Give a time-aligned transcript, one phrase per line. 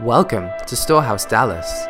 [0.00, 1.86] Welcome to Storehouse Dallas.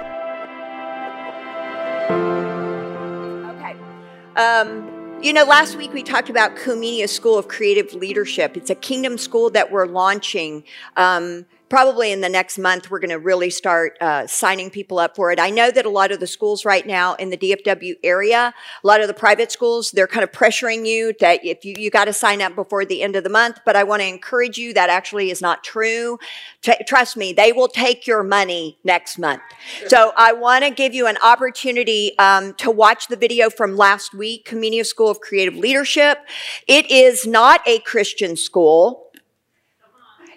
[3.50, 3.76] Okay.
[4.36, 8.56] Um, you know, last week we talked about Comenius School of Creative Leadership.
[8.56, 10.62] It's a kingdom school that we're launching.
[10.96, 15.16] Um, probably in the next month, we're going to really start uh, signing people up
[15.16, 15.40] for it.
[15.40, 18.86] I know that a lot of the schools right now in the DFW area, a
[18.86, 22.04] lot of the private schools, they're kind of pressuring you that if you, you got
[22.04, 23.58] to sign up before the end of the month.
[23.64, 26.18] But I want to encourage you that actually is not true.
[26.62, 29.42] T- trust me, they will take your money next month.
[29.88, 34.14] So I want to give you an opportunity um, to watch the video from last
[34.14, 36.18] week, Comenius School of Creative Leadership.
[36.68, 39.05] It is not a Christian school.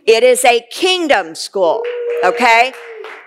[0.06, 1.84] It is a kingdom school.
[2.24, 2.74] Okay.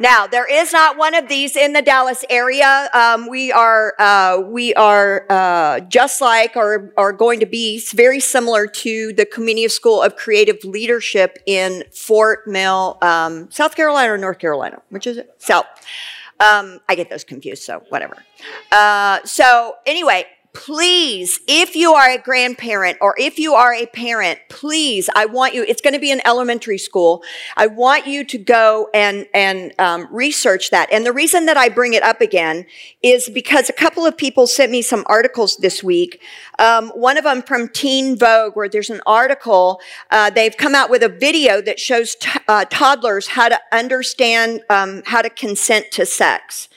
[0.00, 2.90] Now there is not one of these in the Dallas area.
[2.92, 8.18] Um, we are uh, we are uh, just like or are going to be very
[8.18, 14.18] similar to the Comenius School of Creative Leadership in Fort Mill, um, South Carolina or
[14.18, 15.34] North Carolina, which is it?
[15.38, 15.66] South.
[16.40, 18.16] Um, I get those confused, so whatever.
[18.72, 24.38] Uh, so anyway, please, if you are a grandparent or if you are a parent,
[24.50, 27.22] please, I want you, it's going to be an elementary school.
[27.56, 30.92] I want you to go and, and um, research that.
[30.92, 32.66] And the reason that I bring it up again
[33.02, 36.20] is because a couple of people sent me some articles this week.
[36.58, 39.80] Um, one of them from Teen Vogue, where there's an article.
[40.10, 44.60] Uh, they've come out with a video that shows t- uh, toddlers how to understand
[44.68, 46.68] um, how to consent to sex.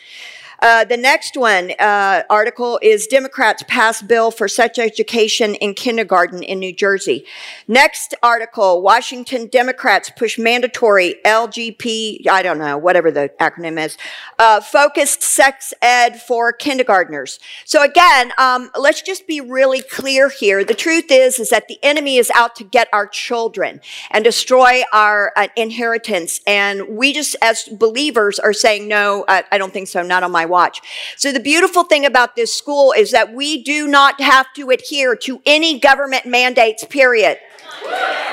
[0.61, 6.43] Uh, the next one uh, article is Democrats pass bill for sex education in kindergarten
[6.43, 7.25] in New Jersey.
[7.67, 13.97] Next article: Washington Democrats push mandatory LGP, I don't know, whatever the acronym is,
[14.39, 17.39] uh, focused sex ed for kindergartners.
[17.65, 20.63] So again, um, let's just be really clear here.
[20.63, 23.81] The truth is, is that the enemy is out to get our children
[24.11, 29.57] and destroy our uh, inheritance, and we just, as believers, are saying, no, I, I
[29.57, 30.81] don't think so, not on my watch.
[31.17, 35.15] So the beautiful thing about this school is that we do not have to adhere
[35.17, 37.37] to any government mandates, period.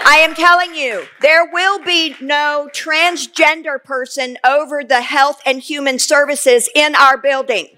[0.05, 5.99] I am telling you, there will be no transgender person over the health and human
[5.99, 7.69] services in our building.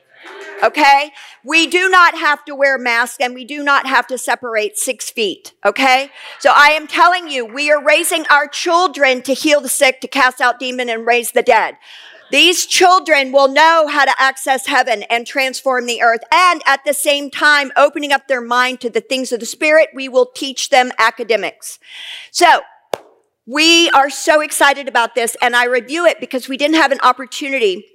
[0.63, 1.13] Okay?
[1.45, 5.11] We do not have to wear masks and we do not have to separate six
[5.11, 5.53] feet.
[5.65, 6.11] Okay?
[6.39, 10.09] So I am telling you, we are raising our children to heal the sick, to
[10.09, 11.77] cast out demon and raise the dead.
[12.31, 16.23] These children will know how to access heaven and transform the earth.
[16.33, 19.91] And at the same time, opening up their mind to the things of the spirit,
[19.95, 21.79] we will teach them academics.
[22.31, 22.63] So
[23.47, 25.37] we are so excited about this.
[25.43, 27.87] And I review it because we didn't have an opportunity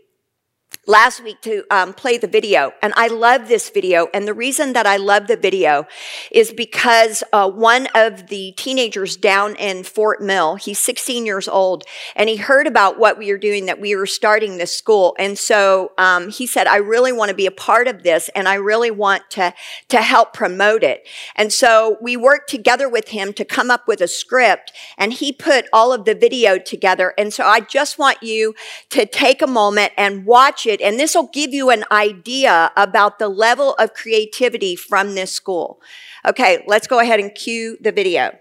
[0.87, 4.73] last week to um, play the video and i love this video and the reason
[4.73, 5.85] that i love the video
[6.31, 11.83] is because uh, one of the teenagers down in fort mill he's 16 years old
[12.15, 15.37] and he heard about what we were doing that we were starting this school and
[15.37, 18.55] so um, he said i really want to be a part of this and i
[18.55, 19.53] really want to
[19.89, 21.07] to help promote it.
[21.35, 25.31] And so we worked together with him to come up with a script and he
[25.31, 28.55] put all of the video together and so i just want you
[28.89, 33.17] to take a moment and watch it and this will give you an idea about
[33.17, 35.81] the level of creativity from this school.
[36.25, 38.37] Okay, let's go ahead and cue the video.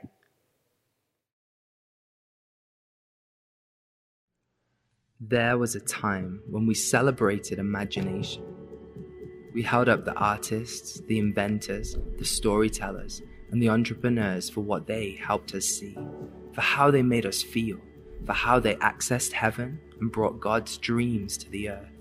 [5.21, 8.45] There was a time when we celebrated imagination.
[9.53, 15.19] We held up the artists, the inventors, the storytellers, and the entrepreneurs for what they
[15.21, 15.99] helped us see,
[16.53, 17.79] for how they made us feel,
[18.25, 21.98] for how they accessed heaven and brought God's dreams to the earth.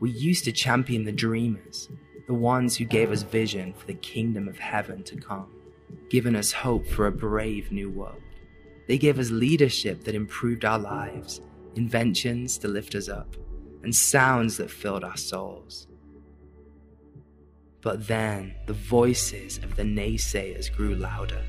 [0.00, 1.90] We used to champion the dreamers,
[2.26, 5.52] the ones who gave us vision for the kingdom of heaven to come,
[6.08, 8.22] given us hope for a brave new world.
[8.88, 11.42] They gave us leadership that improved our lives,
[11.74, 13.36] inventions to lift us up,
[13.82, 15.86] and sounds that filled our souls.
[17.82, 21.44] But then the voices of the naysayers grew louder.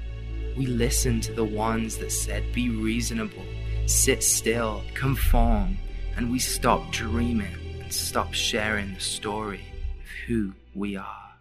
[0.58, 3.46] We listened to the ones that said, Be reasonable,
[3.86, 5.78] sit still, conform,
[6.18, 9.66] and we stopped dreaming stop sharing the story
[10.00, 11.34] of who we are.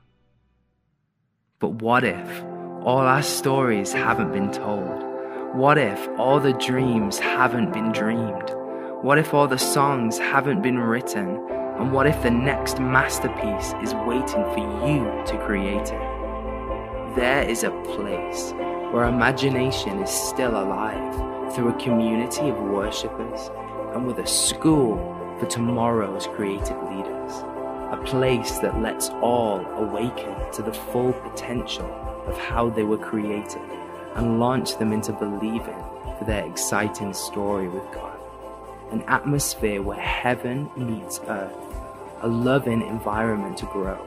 [1.59, 2.43] But what if
[2.83, 5.05] all our stories haven't been told?
[5.55, 8.51] What if all the dreams haven't been dreamed?
[9.03, 11.37] What if all the songs haven't been written?
[11.79, 17.17] And what if the next masterpiece is waiting for you to create it?
[17.17, 18.53] There is a place
[18.93, 23.51] where imagination is still alive through a community of worshippers
[23.95, 27.33] and with a school for tomorrow's creative leaders.
[27.91, 31.91] A place that lets all awaken to the full potential
[32.27, 33.63] of how they were created
[34.15, 35.83] and launch them into believing
[36.19, 38.19] for their exciting story with God.
[38.93, 41.57] an atmosphere where heaven meets earth,
[42.23, 43.99] a loving environment to grow,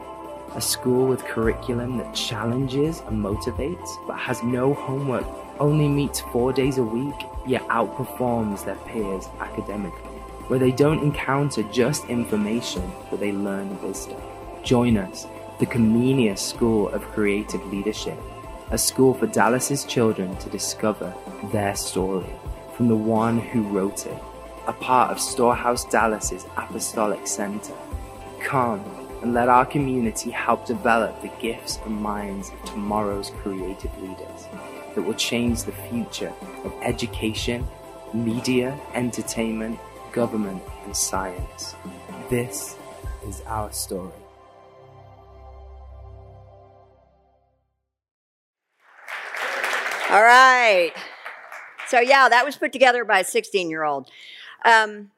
[0.54, 5.26] a school with curriculum that challenges and motivates but has no homework,
[5.58, 7.14] only meets four days a week,
[7.46, 10.13] yet outperforms their peers academically,
[10.48, 14.20] where they don't encounter just information, but they learn wisdom.
[14.62, 15.26] Join us,
[15.58, 18.18] the Comenius School of Creative Leadership,
[18.70, 21.14] a school for Dallas's children to discover
[21.52, 22.32] their story
[22.76, 24.18] from the one who wrote it
[24.66, 27.74] a part of Storehouse Dallas's Apostolic Center.
[28.40, 28.82] Come
[29.22, 34.46] and let our community help develop the gifts and minds of tomorrow's creative leaders
[34.94, 36.32] that will change the future
[36.64, 37.66] of education,
[38.12, 39.78] media, entertainment,
[40.14, 41.74] government, and science.
[42.30, 42.76] This
[43.26, 44.12] is our story.
[50.10, 50.92] All right.
[51.88, 54.08] So, yeah, that was put together by a 16 year old.
[54.64, 55.10] Um,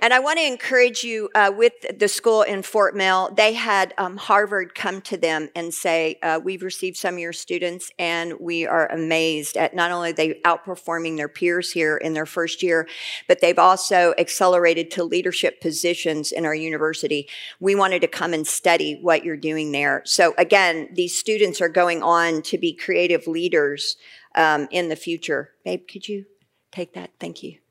[0.00, 3.30] and I want to encourage you uh, with the school in Fort Mill.
[3.36, 7.32] They had um, Harvard come to them and say, uh, "We've received some of your
[7.32, 12.26] students, and we are amazed at not only they outperforming their peers here in their
[12.26, 12.88] first year,
[13.26, 17.28] but they've also accelerated to leadership positions in our university.
[17.60, 20.02] We wanted to come and study what you're doing there.
[20.04, 23.96] So again, these students are going on to be creative leaders
[24.34, 25.50] um, in the future.
[25.64, 26.26] Babe, could you
[26.72, 27.10] take that?
[27.18, 27.67] Thank you."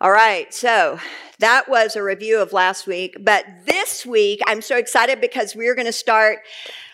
[0.00, 1.00] All right, so
[1.40, 3.16] that was a review of last week.
[3.20, 6.38] But this week, I'm so excited because we're going to start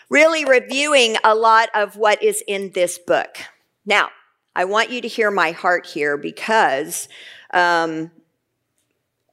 [0.09, 3.37] really reviewing a lot of what is in this book.
[3.85, 4.09] Now,
[4.55, 7.07] I want you to hear my heart here because
[7.53, 8.09] um,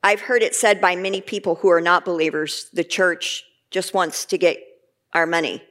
[0.02, 4.26] I've heard it said by many people who are not believers the church just wants
[4.26, 4.58] to get
[5.14, 5.62] our money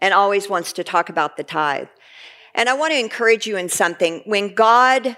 [0.00, 1.88] and always wants to talk about the tithe.
[2.54, 4.22] And I want to encourage you in something.
[4.24, 5.16] When God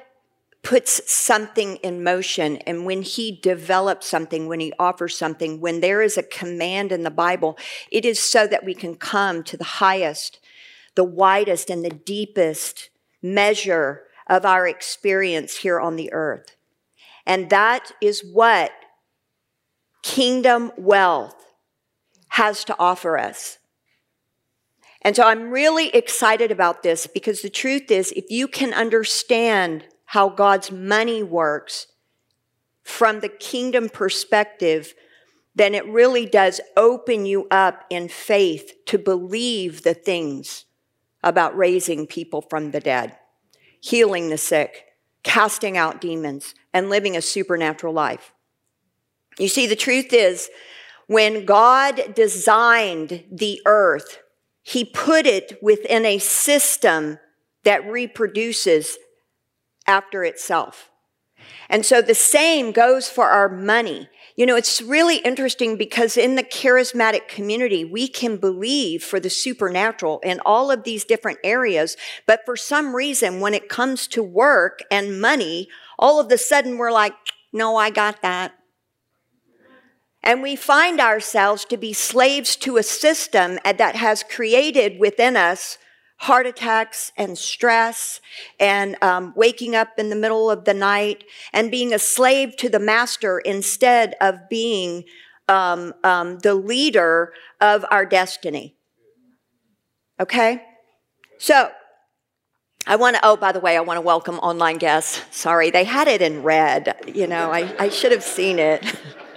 [0.62, 6.00] puts something in motion and when he develops something, when he offers something, when there
[6.00, 7.58] is a command in the Bible,
[7.90, 10.38] it is so that we can come to the highest,
[10.94, 16.56] the widest, and the deepest measure of our experience here on the earth.
[17.26, 18.72] And that is what
[20.02, 21.54] kingdom wealth
[22.28, 23.58] has to offer us.
[25.02, 29.84] And so I'm really excited about this because the truth is, if you can understand
[30.12, 31.86] how God's money works
[32.82, 34.92] from the kingdom perspective,
[35.54, 40.66] then it really does open you up in faith to believe the things
[41.24, 43.16] about raising people from the dead,
[43.80, 44.84] healing the sick,
[45.22, 48.34] casting out demons, and living a supernatural life.
[49.38, 50.50] You see, the truth is,
[51.06, 54.18] when God designed the earth,
[54.62, 57.18] he put it within a system
[57.64, 58.98] that reproduces
[59.86, 60.90] after itself.
[61.68, 64.08] And so the same goes for our money.
[64.36, 69.30] You know, it's really interesting because in the charismatic community, we can believe for the
[69.30, 71.96] supernatural in all of these different areas.
[72.26, 75.68] But for some reason, when it comes to work and money,
[75.98, 77.14] all of a sudden we're like,
[77.52, 78.54] no, I got that.
[80.22, 85.78] And we find ourselves to be slaves to a system that has created within us
[86.22, 88.20] heart attacks and stress
[88.60, 92.68] and um, waking up in the middle of the night and being a slave to
[92.68, 95.02] the master instead of being
[95.48, 98.76] um, um, the leader of our destiny.
[100.20, 100.62] Okay?
[101.38, 101.72] So,
[102.86, 105.22] I want to, oh, by the way, I want to welcome online guests.
[105.36, 106.94] Sorry, they had it in red.
[107.12, 108.84] You know, I, I should have seen it.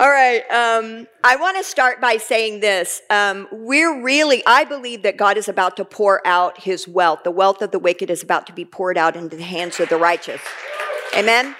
[0.00, 0.40] All right.
[0.50, 3.02] Um, I want to start by saying this.
[3.10, 7.22] Um, we're really, I believe that God is about to pour out his wealth.
[7.22, 9.90] The wealth of the wicked is about to be poured out into the hands of
[9.90, 10.40] the righteous.
[11.14, 11.54] Amen.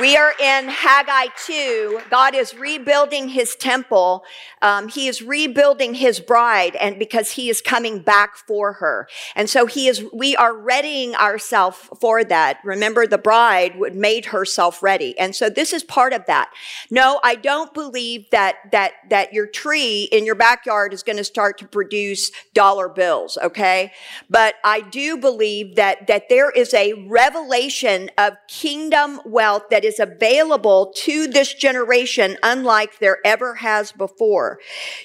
[0.00, 2.00] We are in Haggai 2.
[2.10, 4.24] God is rebuilding his temple.
[4.60, 9.06] Um, he is rebuilding his bride and because he is coming back for her.
[9.36, 12.58] And so he is, we are readying ourselves for that.
[12.64, 15.16] Remember the bride would made herself ready.
[15.16, 16.50] And so this is part of that.
[16.90, 21.24] No, I don't believe that, that, that your tree in your backyard is going to
[21.24, 23.38] start to produce dollar bills.
[23.40, 23.92] Okay.
[24.28, 29.98] But I do believe that, that there is a revelation of kingdom wealth that is
[29.98, 34.58] available to this generation unlike there ever has before.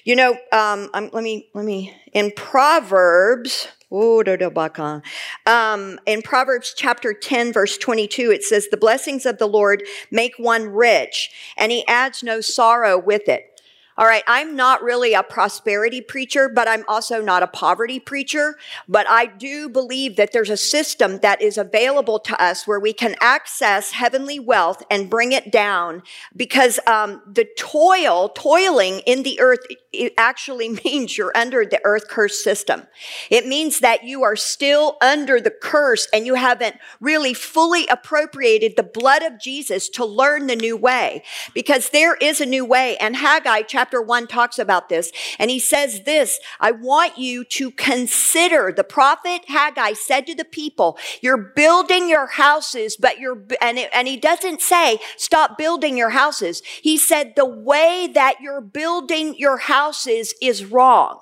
[0.03, 7.77] You know, um, let me, let me, in Proverbs, um, in Proverbs chapter 10, verse
[7.77, 12.39] 22, it says, The blessings of the Lord make one rich, and he adds no
[12.39, 13.58] sorrow with it.
[13.99, 18.55] All right, I'm not really a prosperity preacher, but I'm also not a poverty preacher.
[18.87, 22.93] But I do believe that there's a system that is available to us where we
[22.93, 26.01] can access heavenly wealth and bring it down
[26.33, 32.07] because um, the toil, toiling in the earth, it actually means you're under the earth
[32.07, 32.83] curse system.
[33.29, 38.75] It means that you are still under the curse and you haven't really fully appropriated
[38.75, 42.97] the blood of Jesus to learn the new way because there is a new way.
[42.97, 45.11] And Haggai chapter one talks about this.
[45.37, 50.45] And he says this, I want you to consider the prophet Haggai said to the
[50.45, 55.97] people, you're building your houses, but you're, and, it, and he doesn't say stop building
[55.97, 56.61] your houses.
[56.81, 61.19] He said the way that you're building your houses is wrong.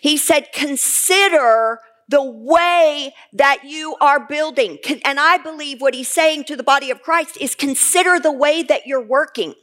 [0.00, 4.78] He said, consider the way that you are building.
[5.04, 8.62] And I believe what he's saying to the body of Christ is consider the way
[8.62, 9.54] that you're working.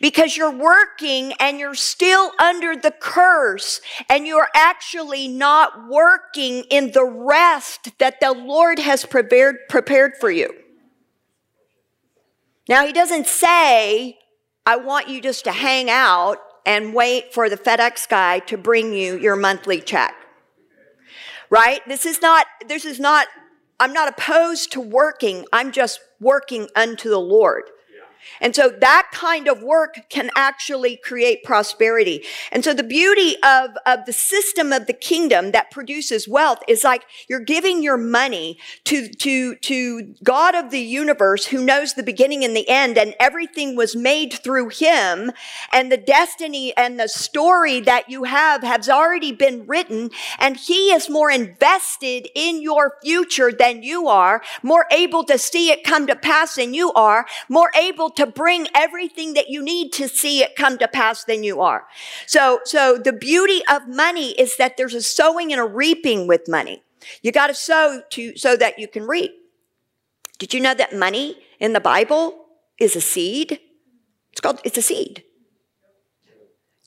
[0.00, 6.92] Because you're working and you're still under the curse and you're actually not working in
[6.92, 10.48] the rest that the Lord has prepared, prepared for you.
[12.68, 14.18] Now, he doesn't say,
[14.64, 18.92] I want you just to hang out and wait for the FedEx guy to bring
[18.92, 20.14] you your monthly check
[21.50, 21.80] right?
[21.86, 23.26] This is not, this is not,
[23.80, 25.44] I'm not opposed to working.
[25.52, 27.64] I'm just working unto the Lord.
[28.40, 32.24] And so that kind of work can actually create prosperity.
[32.52, 36.84] And so the beauty of, of the system of the kingdom that produces wealth is
[36.84, 42.02] like you're giving your money to, to, to God of the universe who knows the
[42.02, 45.32] beginning and the end and everything was made through him
[45.72, 50.92] and the destiny and the story that you have has already been written and he
[50.92, 56.06] is more invested in your future than you are, more able to see it come
[56.06, 60.42] to pass than you are, more able to bring everything that you need to see
[60.42, 61.86] it come to pass than you are.
[62.26, 66.48] So, so the beauty of money is that there's a sowing and a reaping with
[66.48, 66.82] money.
[67.22, 69.32] You got to sow to, so that you can reap.
[70.38, 72.46] Did you know that money in the Bible
[72.78, 73.60] is a seed?
[74.32, 75.24] It's called, it's a seed.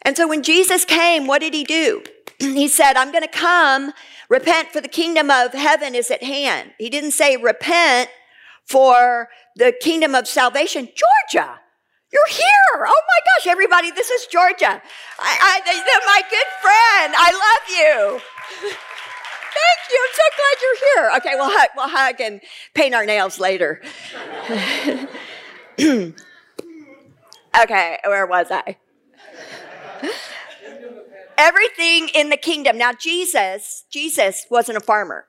[0.04, 2.04] And so when Jesus came, what did he do?
[2.40, 3.92] he said, I'm going to come,
[4.30, 6.72] repent for the kingdom of heaven is at hand.
[6.80, 8.10] He didn't say repent
[8.66, 10.88] for the kingdom of salvation.
[10.88, 11.60] Georgia,
[12.12, 12.76] you're here.
[12.76, 14.82] Oh my gosh, everybody, this is Georgia.
[15.20, 17.14] I, I, my good friend.
[17.18, 18.20] I love you.
[19.54, 20.00] Thank you.
[20.08, 21.12] I'm so glad you're here.
[21.18, 22.42] Okay, we'll hug, we'll hug and
[22.74, 23.82] paint our nails later.
[27.64, 28.78] okay, where was I?
[31.38, 32.78] Everything in the kingdom.
[32.78, 35.26] Now, Jesus, Jesus wasn't a farmer.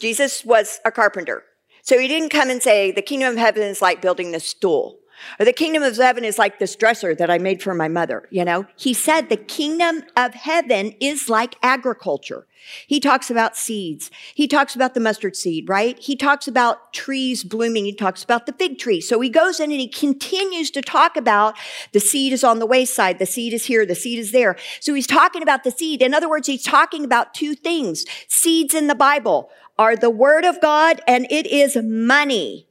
[0.00, 1.44] Jesus was a carpenter.
[1.82, 4.98] So he didn't come and say, the kingdom of heaven is like building this stool.
[5.38, 8.26] Or the kingdom of heaven is like this dresser that I made for my mother,
[8.30, 8.66] you know?
[8.76, 12.46] He said the kingdom of heaven is like agriculture.
[12.86, 14.10] He talks about seeds.
[14.34, 15.98] He talks about the mustard seed, right?
[15.98, 17.86] He talks about trees blooming.
[17.86, 19.00] He talks about the fig tree.
[19.00, 21.56] So he goes in and he continues to talk about
[21.92, 23.18] the seed is on the wayside.
[23.18, 23.86] The seed is here.
[23.86, 24.56] The seed is there.
[24.80, 26.02] So he's talking about the seed.
[26.02, 28.04] In other words, he's talking about two things.
[28.28, 32.66] Seeds in the Bible are the word of God and it is money.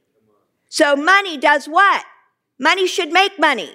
[0.68, 2.04] So money does what?
[2.56, 3.72] Money should make money.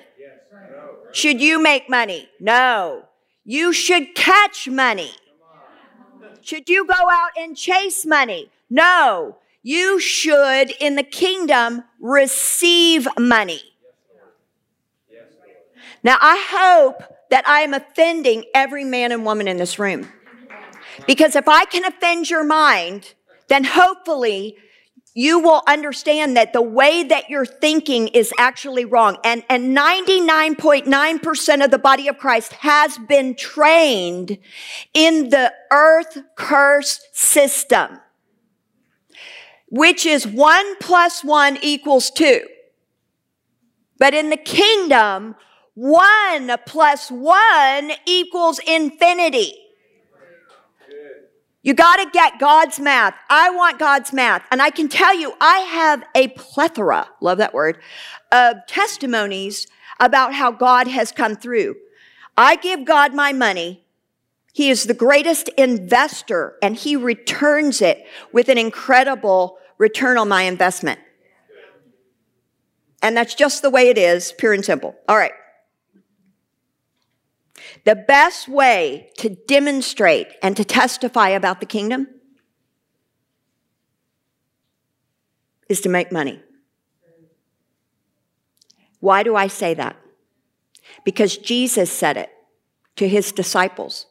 [1.12, 2.30] Should you make money?
[2.39, 3.04] No.
[3.44, 5.12] You should catch money.
[6.39, 8.50] Should you go out and chase money?
[8.70, 9.38] No.
[9.62, 13.62] You should, in the kingdom, receive money.
[16.04, 20.08] Now, I hope that I am offending every man and woman in this room.
[21.08, 23.13] Because if I can offend your mind,
[23.48, 24.58] then hopefully
[25.18, 29.18] you will understand that the way that you're thinking is actually wrong.
[29.24, 34.38] And, and 99.9% of the body of Christ has been trained
[34.94, 38.02] in the earth curse system,
[39.70, 42.46] which is one plus one equals two.
[43.98, 45.36] But in the kingdom,
[45.75, 49.54] one plus one equals infinity.
[51.65, 53.15] You got to get God's math.
[53.27, 54.43] I want God's math.
[54.51, 57.79] And I can tell you, I have a plethora, love that word,
[58.31, 59.65] of testimonies
[60.00, 61.75] about how God has come through.
[62.38, 63.84] I give God my money.
[64.53, 70.43] He is the greatest investor and he returns it with an incredible return on my
[70.43, 71.00] investment.
[73.01, 74.95] And that's just the way it is, pure and simple.
[75.10, 75.34] All right.
[77.86, 82.08] The best way to demonstrate and to testify about the kingdom
[85.70, 86.42] is to make money.
[89.00, 89.96] Why do I say that?
[91.06, 92.30] because Jesus said it
[92.98, 94.08] to his disciples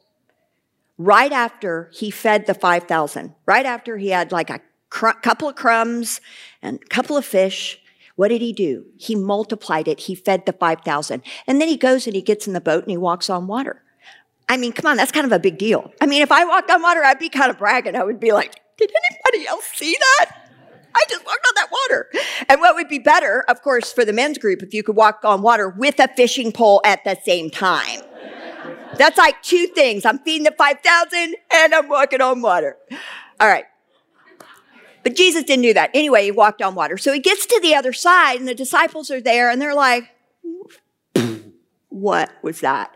[0.97, 5.55] right after he fed the 5,000, right after he had like a cr- couple of
[5.55, 6.21] crumbs
[6.61, 7.79] and a couple of fish.
[8.15, 8.85] What did he do?
[8.97, 10.01] He multiplied it.
[10.01, 11.21] He fed the 5,000.
[11.47, 13.83] And then he goes and he gets in the boat and he walks on water.
[14.47, 15.91] I mean, come on, that's kind of a big deal.
[15.99, 17.95] I mean, if I walked on water, I'd be kind of bragging.
[17.95, 20.49] I would be like, did anybody else see that?
[20.95, 22.09] I just walked on that water.
[22.47, 25.21] And what would be better, of course, for the men's group, if you could walk
[25.25, 28.01] on water with a fishing pole at the same time.
[28.97, 30.05] That's like two things.
[30.05, 32.77] I'm feeding the 5,000 and I'm walking on water.
[33.41, 33.65] All right.
[35.05, 35.91] But Jesus didn't do that.
[35.93, 36.97] Anyway, he walked on water.
[36.97, 40.09] So he gets to the other side and the disciples are there and they're like,
[41.89, 42.91] what was that?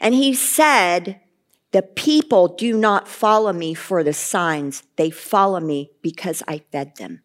[0.00, 1.20] And he said,
[1.70, 4.82] the people do not follow me for the signs.
[4.96, 7.22] They follow me because I fed them.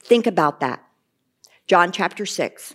[0.00, 0.82] Think about that.
[1.66, 2.74] John chapter 6.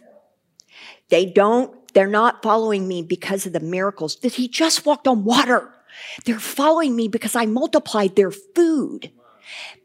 [1.09, 5.73] They don't they're not following me because of the miracles he just walked on water.
[6.25, 9.11] They're following me because I multiplied their food.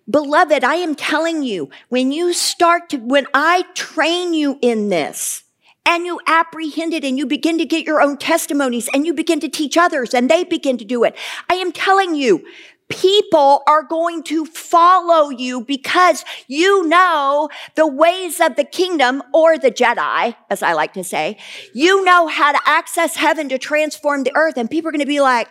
[0.08, 5.42] Beloved, I am telling you, when you start to, when I train you in this,
[5.86, 9.38] and you apprehend it and you begin to get your own testimonies and you begin
[9.38, 11.16] to teach others and they begin to do it.
[11.48, 12.44] I am telling you,
[12.88, 19.58] people are going to follow you because you know the ways of the kingdom or
[19.58, 21.38] the Jedi, as I like to say.
[21.72, 24.56] You know how to access heaven to transform the earth.
[24.56, 25.48] And people are going to be like,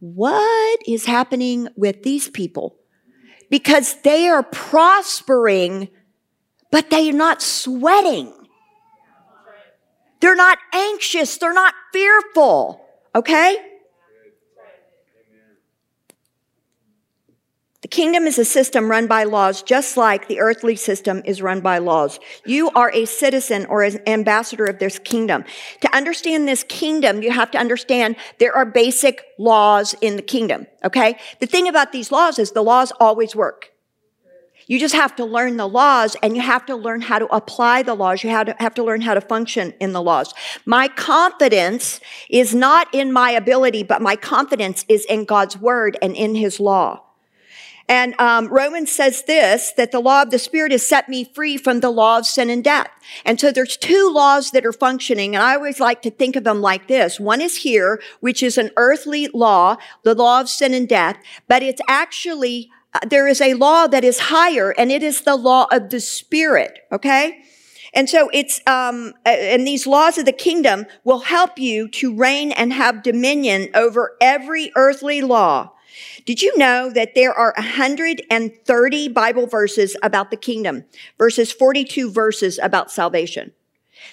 [0.00, 2.76] what is happening with these people?
[3.50, 5.88] Because they are prospering,
[6.70, 8.32] but they are not sweating.
[10.20, 11.36] They're not anxious.
[11.38, 12.84] They're not fearful.
[13.14, 13.56] Okay?
[17.90, 21.78] Kingdom is a system run by laws, just like the earthly system is run by
[21.78, 22.18] laws.
[22.46, 25.44] You are a citizen or an ambassador of this kingdom.
[25.82, 30.66] To understand this kingdom, you have to understand there are basic laws in the kingdom.
[30.84, 31.18] Okay?
[31.40, 33.72] The thing about these laws is the laws always work.
[34.66, 37.82] You just have to learn the laws and you have to learn how to apply
[37.82, 38.22] the laws.
[38.22, 40.32] You have to, have to learn how to function in the laws.
[40.64, 41.98] My confidence
[42.28, 46.60] is not in my ability, but my confidence is in God's word and in his
[46.60, 47.02] law.
[47.90, 51.56] And um, Romans says this, that the law of the Spirit has set me free
[51.56, 52.88] from the law of sin and death.
[53.24, 56.44] And so there's two laws that are functioning, and I always like to think of
[56.44, 57.18] them like this.
[57.18, 61.16] One is here, which is an earthly law, the law of sin and death,
[61.48, 65.34] but it's actually, uh, there is a law that is higher, and it is the
[65.34, 67.42] law of the Spirit, okay?
[67.92, 72.52] And so it's, um, and these laws of the kingdom will help you to reign
[72.52, 75.72] and have dominion over every earthly law.
[76.24, 80.84] Did you know that there are 130 Bible verses about the kingdom
[81.18, 83.52] versus 42 verses about salvation?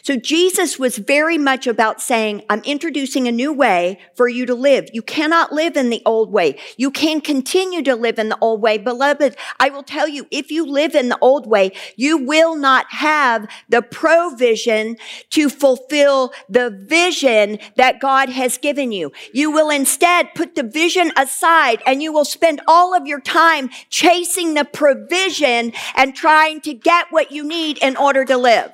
[0.03, 4.55] So Jesus was very much about saying, I'm introducing a new way for you to
[4.55, 4.89] live.
[4.93, 6.57] You cannot live in the old way.
[6.77, 8.77] You can continue to live in the old way.
[8.77, 12.85] Beloved, I will tell you, if you live in the old way, you will not
[12.91, 14.97] have the provision
[15.31, 19.11] to fulfill the vision that God has given you.
[19.33, 23.69] You will instead put the vision aside and you will spend all of your time
[23.89, 28.71] chasing the provision and trying to get what you need in order to live.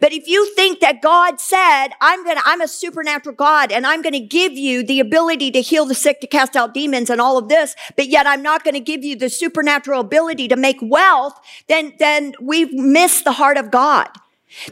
[0.00, 4.02] But if you think that God said, I'm gonna, I'm a supernatural God and I'm
[4.02, 7.38] gonna give you the ability to heal the sick, to cast out demons and all
[7.38, 11.38] of this, but yet I'm not gonna give you the supernatural ability to make wealth,
[11.68, 14.08] then, then we've missed the heart of God.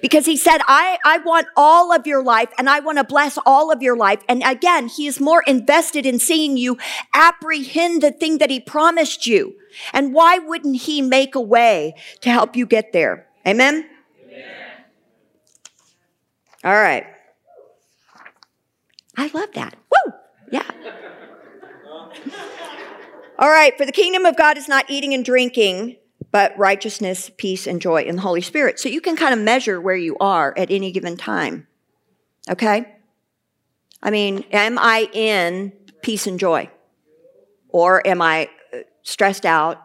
[0.02, 3.38] Because he said, I, I want all of your life and I want to bless
[3.46, 4.20] all of your life.
[4.28, 6.78] And again, he is more invested in seeing you
[7.14, 9.54] apprehend the thing that he promised you.
[9.92, 13.28] And why wouldn't he make a way to help you get there?
[13.46, 13.88] Amen?
[16.64, 17.06] All right.
[19.16, 19.76] I love that.
[19.90, 20.12] Woo!
[20.50, 20.70] Yeah.
[23.38, 25.96] All right, for the kingdom of God is not eating and drinking,
[26.32, 28.80] but righteousness, peace, and joy in the Holy Spirit.
[28.80, 31.68] So you can kind of measure where you are at any given time.
[32.50, 32.92] Okay?
[34.02, 36.70] I mean, am I in peace and joy?
[37.68, 39.84] Or am I uh, stressed out,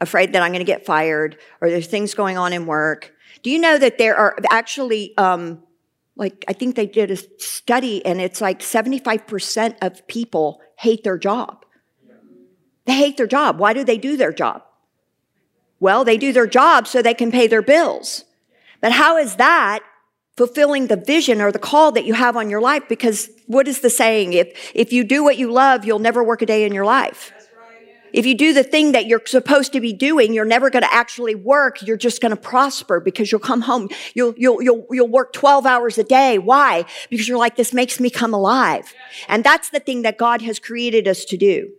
[0.00, 3.12] afraid that I'm going to get fired, or there's things going on in work?
[3.42, 5.62] Do you know that there are actually um,
[6.18, 11.16] like I think they did a study and it's like 75% of people hate their
[11.16, 11.64] job.
[12.84, 13.58] They hate their job.
[13.58, 14.62] Why do they do their job?
[15.80, 18.24] Well, they do their job so they can pay their bills.
[18.80, 19.80] But how is that
[20.36, 22.84] fulfilling the vision or the call that you have on your life?
[22.88, 24.32] Because what is the saying?
[24.32, 27.32] If, if you do what you love, you'll never work a day in your life.
[28.12, 30.92] If you do the thing that you're supposed to be doing, you're never going to
[30.92, 31.82] actually work.
[31.82, 33.88] You're just going to prosper because you'll come home.
[34.14, 36.38] You'll, you'll, you'll, you'll work 12 hours a day.
[36.38, 36.84] Why?
[37.10, 38.94] Because you're like, this makes me come alive.
[39.28, 41.72] And that's the thing that God has created us to do.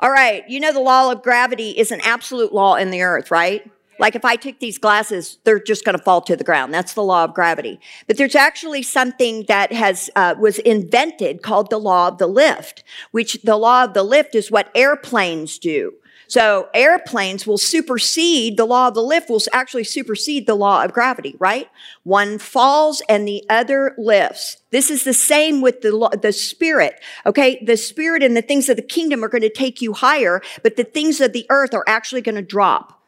[0.00, 0.48] All right.
[0.48, 3.70] You know, the law of gravity is an absolute law in the earth, right?
[3.98, 6.72] Like if I take these glasses, they're just going to fall to the ground.
[6.72, 7.80] That's the law of gravity.
[8.06, 12.84] But there's actually something that has uh, was invented called the law of the lift,
[13.10, 15.94] which the law of the lift is what airplanes do.
[16.26, 20.92] So airplanes will supersede the law of the lift will actually supersede the law of
[20.92, 21.68] gravity, right?
[22.02, 24.56] One falls and the other lifts.
[24.70, 27.00] This is the same with the, the spirit.
[27.26, 27.62] Okay.
[27.64, 30.76] The spirit and the things of the kingdom are going to take you higher, but
[30.76, 33.03] the things of the earth are actually going to drop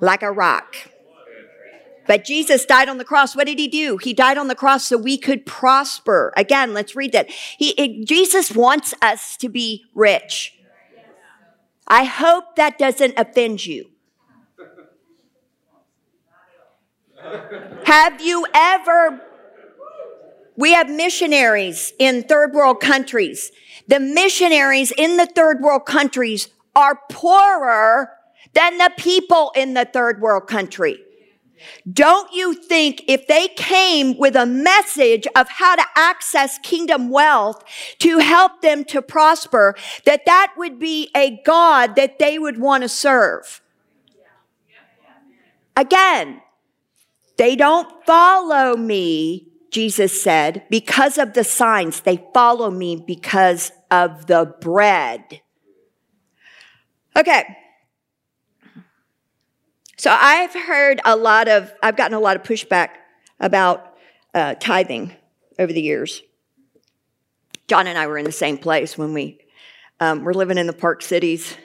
[0.00, 0.76] like a rock.
[2.06, 3.34] But Jesus died on the cross.
[3.34, 3.96] What did he do?
[3.96, 6.32] He died on the cross so we could prosper.
[6.36, 7.28] Again, let's read that.
[7.30, 10.54] He, it, Jesus wants us to be rich.
[11.88, 13.90] I hope that doesn't offend you.
[17.84, 19.20] Have you ever,
[20.56, 23.50] we have missionaries in third world countries.
[23.88, 28.15] The missionaries in the third world countries are poorer
[28.56, 30.98] than the people in the third world country.
[31.92, 37.62] Don't you think if they came with a message of how to access kingdom wealth
[37.98, 39.74] to help them to prosper,
[40.06, 43.60] that that would be a God that they would want to serve?
[45.76, 46.40] Again,
[47.36, 52.00] they don't follow me, Jesus said, because of the signs.
[52.00, 55.42] They follow me because of the bread.
[57.14, 57.44] Okay.
[60.06, 62.90] So I've heard a lot of, I've gotten a lot of pushback
[63.40, 63.96] about
[64.34, 65.12] uh, tithing
[65.58, 66.22] over the years.
[67.66, 69.40] John and I were in the same place when we
[69.98, 71.56] um, were living in the Park Cities.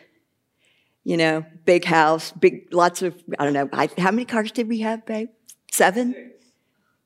[1.04, 4.68] You know, big house, big, lots of, I don't know, I, how many cars did
[4.68, 5.30] we have, babe?
[5.72, 6.32] Seven?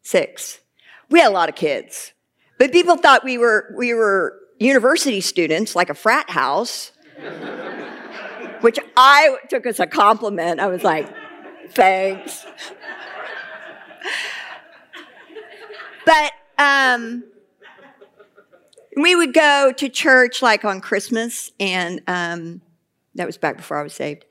[0.03, 0.61] Six.
[1.09, 2.13] We had a lot of kids.
[2.57, 6.93] But people thought we were, we were university students, like a frat house
[8.61, 10.59] which I took as a compliment.
[10.59, 11.07] I was like,
[11.71, 12.45] thanks.
[16.05, 17.23] but um,
[18.95, 22.61] we would go to church like on Christmas, and um,
[23.15, 24.25] that was back before I was saved.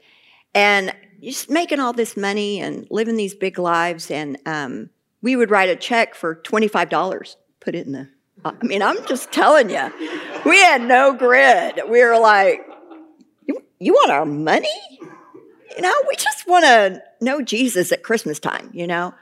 [0.54, 4.90] And just making all this money and living these big lives, and um,
[5.22, 8.08] we would write a check for $25, put it in the
[8.44, 9.90] I mean, I'm just telling you,
[10.44, 11.80] we had no grid.
[11.88, 12.60] We were like,
[13.78, 14.68] you want our money?
[15.76, 19.14] You know, we just want to know Jesus at Christmas time, you know?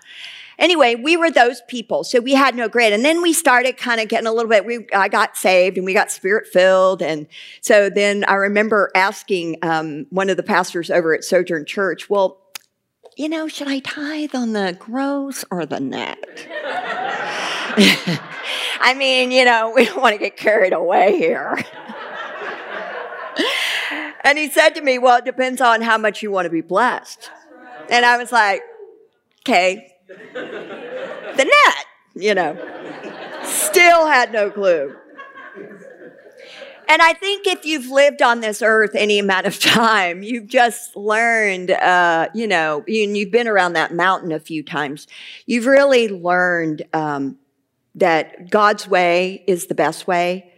[0.59, 2.05] Anyway, we were those people.
[2.05, 2.93] So we had no grid.
[2.93, 5.87] And then we started kind of getting a little bit, we, I got saved and
[5.87, 7.03] we got spirit filled.
[7.03, 7.27] And
[7.61, 12.39] so then I remember asking um, one of the pastors over at Sojourn Church, well,
[13.17, 16.47] you know, should I tithe on the gross or the net?
[18.85, 21.59] I mean, you know, we don't want to get carried away here.
[24.25, 26.61] And he said to me, Well, it depends on how much you want to be
[26.61, 27.31] blessed.
[27.91, 28.63] And I was like,
[29.41, 29.93] Okay,
[30.35, 32.57] the net, you know.
[33.45, 34.97] Still had no clue.
[36.89, 40.95] And I think if you've lived on this earth any amount of time, you've just
[40.95, 45.07] learned, uh, you know, you, you've been around that mountain a few times.
[45.47, 47.39] You've really learned um,
[47.95, 50.52] that God's way is the best way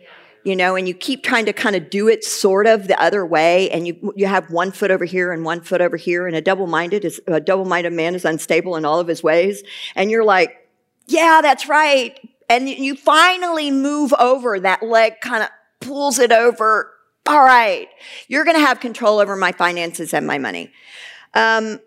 [0.45, 3.25] you know, and you keep trying to kind of do it sort of the other
[3.25, 6.37] way, and you you have one foot over here and one foot over here, and
[6.37, 9.63] a double-minded is a double-minded man is unstable in all of his ways,
[9.97, 10.69] and you're like,
[11.07, 15.49] yeah, that's right, and you finally move over that leg, kind of
[15.81, 16.91] pulls it over.
[17.27, 17.89] All right,
[18.29, 20.71] you're going to have control over my finances and my money.
[21.33, 21.81] Um,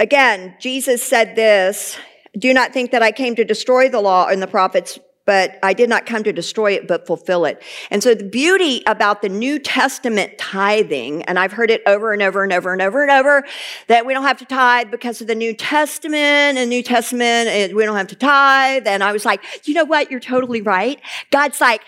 [0.00, 1.96] again, Jesus said this.
[2.36, 5.74] Do not think that I came to destroy the law and the prophets but I
[5.74, 7.62] did not come to destroy it, but fulfill it.
[7.90, 12.22] And so the beauty about the New Testament tithing, and I've heard it over and
[12.22, 13.44] over and over and over and over,
[13.88, 17.84] that we don't have to tithe because of the New Testament and New Testament, we
[17.84, 18.86] don't have to tithe.
[18.86, 20.10] And I was like, you know what?
[20.10, 21.00] You're totally right.
[21.30, 21.82] God's like,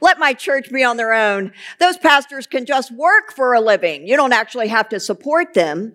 [0.00, 1.52] let my church be on their own.
[1.80, 4.06] Those pastors can just work for a living.
[4.06, 5.94] You don't actually have to support them.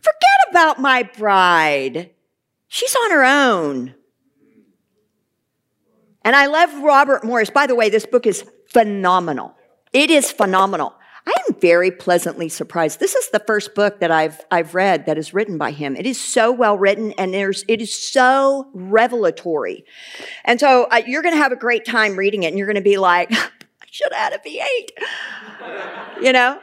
[0.00, 2.10] Forget about my bride.
[2.66, 3.94] She's on her own.
[6.24, 7.50] And I love Robert Morris.
[7.50, 9.54] By the way, this book is phenomenal.
[9.92, 10.94] It is phenomenal.
[11.24, 12.98] I am very pleasantly surprised.
[12.98, 15.94] This is the first book that I've, I've read that is written by him.
[15.94, 19.84] It is so well written and there's, it is so revelatory.
[20.44, 22.74] And so uh, you're going to have a great time reading it and you're going
[22.74, 23.48] to be like, I
[23.88, 26.22] Should have had a V8.
[26.24, 26.60] You know?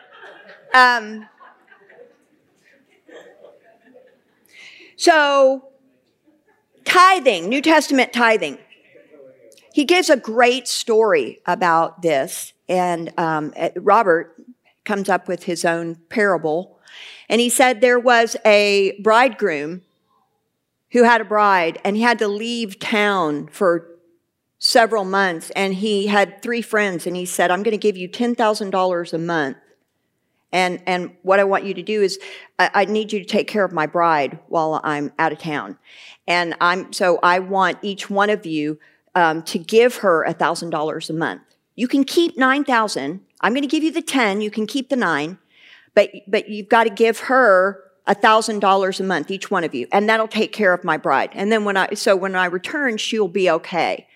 [0.74, 1.28] Um,
[4.98, 5.70] so,
[6.84, 8.58] tithing, New Testament tithing.
[9.80, 14.36] He gives a great story about this, and um, Robert
[14.84, 16.82] comes up with his own parable.
[17.30, 19.84] And he said there was a bridegroom
[20.92, 23.88] who had a bride, and he had to leave town for
[24.58, 25.50] several months.
[25.52, 29.18] And he had three friends, and he said, I'm going to give you $10,000 a
[29.18, 29.58] month.
[30.52, 32.20] And, and what I want you to do is,
[32.58, 35.78] I, I need you to take care of my bride while I'm out of town.
[36.28, 38.78] And I'm, so I want each one of you
[39.16, 41.42] um, to give her $1,000 a month.
[41.76, 43.22] You can keep 9,000.
[43.42, 44.42] I'm going to give you the 10.
[44.42, 45.38] You can keep the nine,
[45.96, 49.88] but, but you've got to give her $1,000 a month, each one of you.
[49.92, 51.30] And that'll take care of my bride.
[51.34, 54.08] And then when I, so when I return, she'll be okay.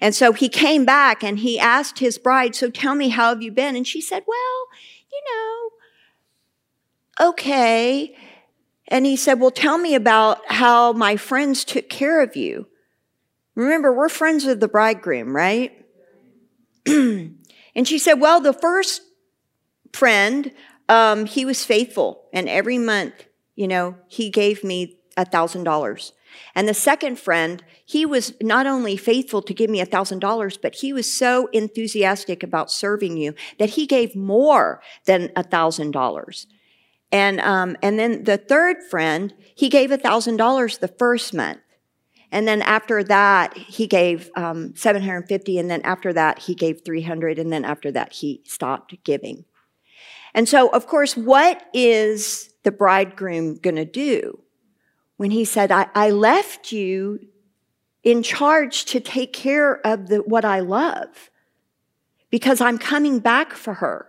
[0.00, 3.42] And so he came back and he asked his bride, so tell me, how have
[3.42, 3.74] you been?
[3.74, 4.66] And she said, well,
[5.12, 5.22] you
[7.20, 8.16] know, okay.
[8.88, 12.66] And he said, well, tell me about how my friends took care of you.
[13.58, 15.84] Remember, we're friends with the bridegroom, right?
[16.86, 17.36] and
[17.84, 19.02] she said, Well, the first
[19.92, 20.52] friend,
[20.88, 26.12] um, he was faithful, and every month, you know, he gave me a thousand dollars.
[26.54, 30.56] And the second friend, he was not only faithful to give me a thousand dollars,
[30.56, 35.90] but he was so enthusiastic about serving you that he gave more than a thousand
[35.90, 36.46] dollars.
[37.10, 41.58] And um, and then the third friend, he gave a thousand dollars the first month.
[42.30, 45.58] And then after that, he gave um, 750.
[45.58, 47.38] And then after that, he gave 300.
[47.38, 49.44] And then after that, he stopped giving.
[50.34, 54.40] And so, of course, what is the bridegroom going to do
[55.16, 57.18] when he said, I, I, left you
[58.02, 61.30] in charge to take care of the, what I love
[62.30, 64.08] because I'm coming back for her?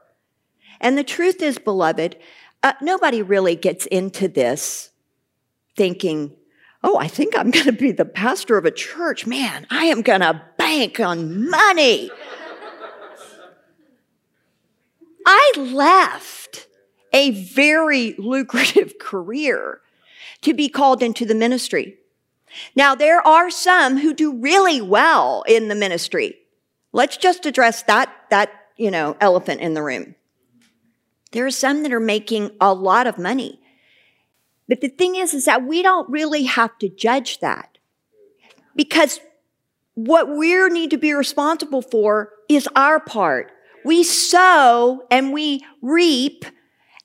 [0.81, 2.17] And the truth is, beloved,
[2.63, 4.91] uh, nobody really gets into this
[5.75, 6.35] thinking,
[6.83, 9.25] oh, I think I'm going to be the pastor of a church.
[9.27, 12.11] Man, I am going to bank on money.
[15.25, 16.67] I left
[17.13, 19.81] a very lucrative career
[20.41, 21.97] to be called into the ministry.
[22.75, 26.35] Now, there are some who do really well in the ministry.
[26.91, 30.15] Let's just address that, that, you know, elephant in the room.
[31.31, 33.58] There are some that are making a lot of money.
[34.69, 37.79] But the thing is, is that we don't really have to judge that
[38.75, 39.19] because
[39.95, 43.51] what we need to be responsible for is our part.
[43.83, 46.45] We sow and we reap.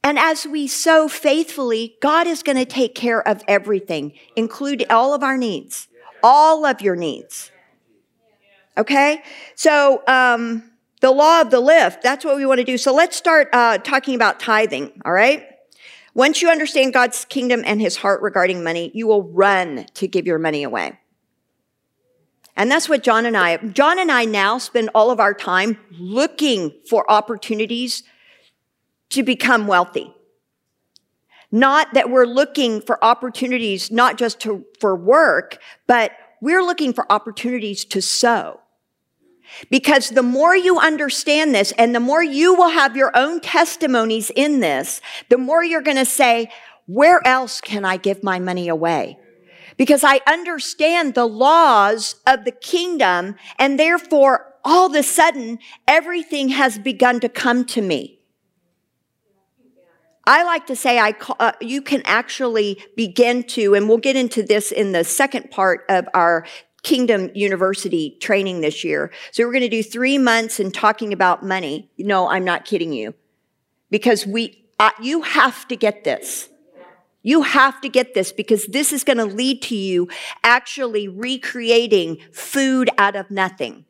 [0.05, 5.15] And as we sow faithfully, God is going to take care of everything, including all
[5.15, 5.89] of our needs,
[6.23, 7.51] all of your needs.
[8.77, 9.23] Okay?
[9.55, 12.79] So, um, the law of the lift, that's what we want to do.
[12.79, 15.54] So let's start uh, talking about tithing, all right?
[16.15, 20.27] Once you understand God's kingdom and his heart regarding money, you will run to give
[20.27, 20.99] your money away.
[22.57, 25.77] And that's what John and I, John and I now spend all of our time
[25.99, 28.05] looking for opportunities
[29.11, 30.15] to become wealthy.
[31.51, 37.11] Not that we're looking for opportunities, not just to, for work, but we're looking for
[37.13, 38.61] opportunities to sow.
[39.71, 44.31] Because the more you understand this and the more you will have your own testimonies
[44.35, 46.51] in this, the more you're going to say,
[46.87, 49.19] where else can I give my money away?
[49.77, 56.51] Because I understand the laws of the kingdom and therefore all of a sudden everything
[56.51, 58.21] has begun to come to me.
[60.27, 64.43] I like to say I uh, you can actually begin to, and we'll get into
[64.43, 66.47] this in the second part of our
[66.85, 69.11] Kingdom University training this year.
[69.33, 71.91] So we're going to do three months in talking about money.
[71.99, 73.15] No, I'm not kidding you.
[73.91, 76.49] Because we, uh, you have to get this.
[77.23, 80.09] You have to get this because this is going to lead to you
[80.45, 83.87] actually recreating food out of nothing.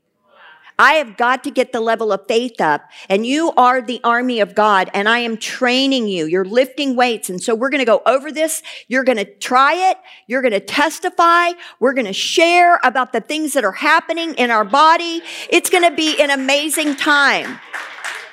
[0.78, 4.40] I have got to get the level of faith up and you are the army
[4.40, 6.26] of God and I am training you.
[6.26, 7.30] You're lifting weights.
[7.30, 8.62] And so we're going to go over this.
[8.88, 9.98] You're going to try it.
[10.26, 11.50] You're going to testify.
[11.78, 15.22] We're going to share about the things that are happening in our body.
[15.48, 17.60] It's going to be an amazing time.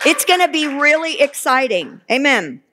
[0.05, 2.01] It's going to be really exciting.
[2.09, 2.63] Amen.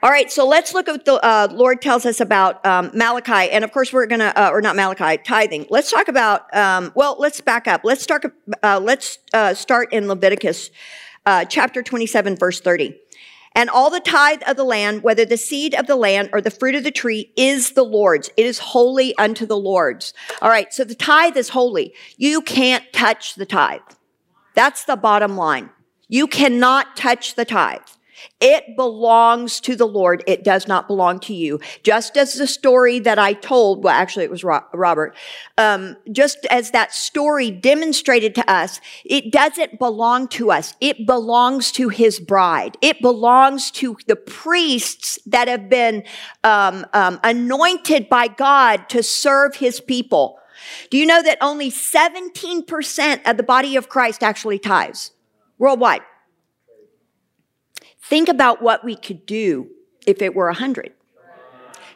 [0.00, 3.50] All right, so let's look at what the uh, Lord tells us about um, Malachi,
[3.50, 5.66] and of course we're gonna, uh, or not Malachi, tithing.
[5.70, 6.54] Let's talk about.
[6.54, 7.80] Um, well, let's back up.
[7.82, 8.24] Let's start.
[8.62, 10.70] Uh, let's uh, start in Leviticus,
[11.26, 12.96] uh, chapter twenty-seven, verse thirty.
[13.56, 16.50] And all the tithe of the land, whether the seed of the land or the
[16.50, 18.30] fruit of the tree, is the Lord's.
[18.36, 20.14] It is holy unto the Lord's.
[20.40, 21.92] All right, so the tithe is holy.
[22.16, 23.80] You can't touch the tithe.
[24.54, 25.70] That's the bottom line.
[26.06, 27.80] You cannot touch the tithe.
[28.40, 30.22] It belongs to the Lord.
[30.26, 31.60] It does not belong to you.
[31.82, 35.16] Just as the story that I told, well, actually it was Robert,
[35.56, 40.74] um, just as that story demonstrated to us, it doesn't belong to us.
[40.80, 42.76] It belongs to his bride.
[42.80, 46.04] It belongs to the priests that have been
[46.44, 50.38] um, um, anointed by God to serve his people.
[50.90, 55.12] Do you know that only 17% of the body of Christ actually tithes
[55.58, 56.02] worldwide?
[58.08, 59.68] Think about what we could do
[60.06, 60.94] if it were 100.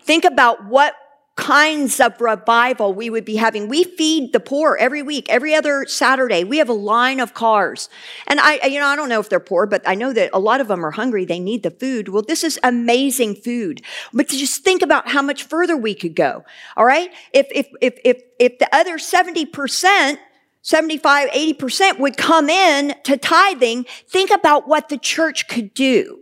[0.03, 0.95] Think about what
[1.37, 3.67] kinds of revival we would be having.
[3.67, 6.45] We feed the poor every week, every other Saturday.
[6.45, 7.89] We have a line of cars.
[8.27, 10.39] And I, you know, I don't know if they're poor, but I know that a
[10.39, 11.25] lot of them are hungry.
[11.25, 12.11] They need the food.
[12.11, 13.81] Well, this is amazing food.
[14.13, 16.45] But just think about how much further we could go.
[16.77, 17.11] All right.
[17.33, 20.19] If, if, if, if, if the other 70%
[20.63, 26.21] 75, 80% would come in to tithing, think about what the church could do.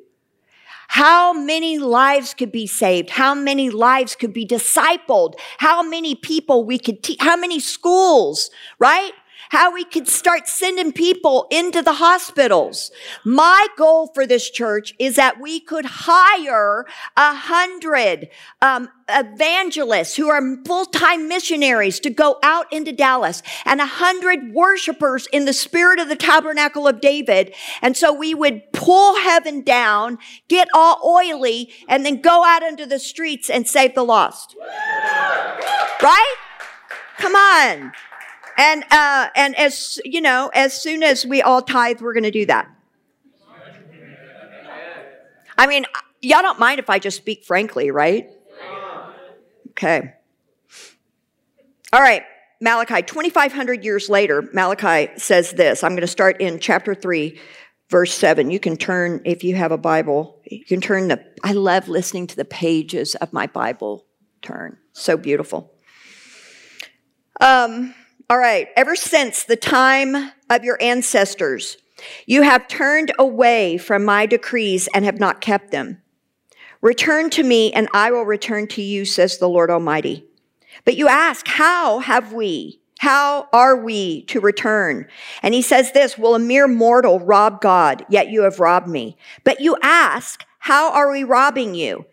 [0.88, 3.10] How many lives could be saved?
[3.10, 5.34] How many lives could be discipled?
[5.58, 7.18] How many people we could teach?
[7.20, 8.50] How many schools,
[8.80, 9.12] right?
[9.50, 12.90] How we could start sending people into the hospitals.
[13.24, 16.86] My goal for this church is that we could hire
[17.16, 18.28] a hundred
[18.62, 25.26] um, evangelists who are full-time missionaries to go out into Dallas and a hundred worshipers
[25.32, 27.52] in the spirit of the tabernacle of David.
[27.82, 32.86] And so we would pull heaven down, get all oily, and then go out into
[32.86, 34.54] the streets and save the lost.
[36.00, 36.36] Right?
[37.18, 37.92] Come on.
[38.60, 42.30] And, uh, and as, you know, as soon as we all tithe, we're going to
[42.30, 42.68] do that.
[45.56, 45.86] I mean,
[46.20, 48.28] y'all don't mind if I just speak frankly, right?
[49.70, 50.12] Okay.
[51.90, 52.22] All right.
[52.60, 55.82] Malachi, 2,500 years later, Malachi says this.
[55.82, 57.40] I'm going to start in chapter 3,
[57.88, 58.50] verse 7.
[58.50, 62.26] You can turn, if you have a Bible, you can turn the, I love listening
[62.26, 64.04] to the pages of my Bible
[64.42, 64.76] turn.
[64.92, 65.72] So beautiful.
[67.40, 67.94] Um,
[68.30, 68.68] all right.
[68.76, 71.76] Ever since the time of your ancestors,
[72.26, 76.00] you have turned away from my decrees and have not kept them.
[76.80, 80.24] Return to me and I will return to you, says the Lord Almighty.
[80.84, 82.80] But you ask, how have we?
[83.00, 85.08] How are we to return?
[85.42, 88.06] And he says this, will a mere mortal rob God?
[88.08, 89.16] Yet you have robbed me.
[89.42, 92.06] But you ask, how are we robbing you?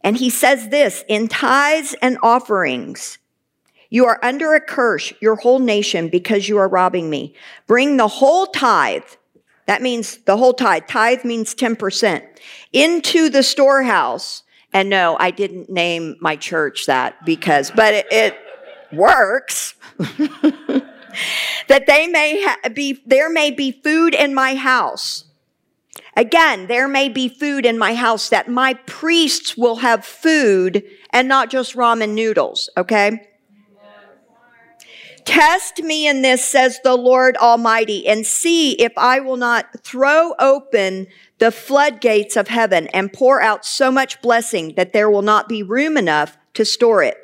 [0.00, 3.18] And he says this, in tithes and offerings.
[3.92, 7.34] You are under a curse, your whole nation, because you are robbing me.
[7.66, 9.04] Bring the whole tithe.
[9.66, 10.84] That means the whole tithe.
[10.88, 12.26] Tithe means 10%
[12.72, 14.44] into the storehouse.
[14.72, 18.36] And no, I didn't name my church that because, but it, it
[18.92, 19.74] works.
[19.98, 25.26] that they may ha- be, there may be food in my house.
[26.16, 31.28] Again, there may be food in my house that my priests will have food and
[31.28, 33.28] not just ramen noodles, okay?
[35.24, 40.34] Test me in this, says the Lord Almighty, and see if I will not throw
[40.38, 41.06] open
[41.38, 45.62] the floodgates of heaven and pour out so much blessing that there will not be
[45.62, 47.16] room enough to store it.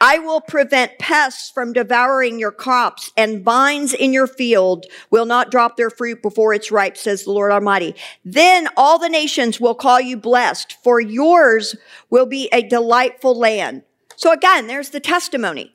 [0.00, 5.52] I will prevent pests from devouring your crops and vines in your field will not
[5.52, 7.94] drop their fruit before it's ripe, says the Lord Almighty.
[8.24, 11.76] Then all the nations will call you blessed, for yours
[12.10, 13.82] will be a delightful land.
[14.16, 15.72] So again, there's the testimony.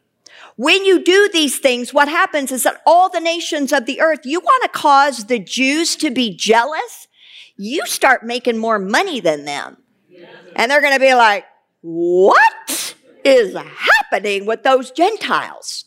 [0.57, 4.21] When you do these things, what happens is that all the nations of the earth,
[4.25, 7.07] you want to cause the Jews to be jealous,
[7.57, 9.77] you start making more money than them.
[10.55, 11.45] And they're going to be like,
[11.81, 15.85] what is happening with those Gentiles?